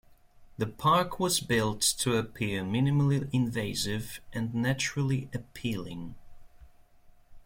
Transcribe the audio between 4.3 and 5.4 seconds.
and naturally